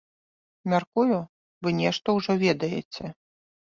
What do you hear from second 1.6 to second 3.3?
вы нешта ўжо ведаеце.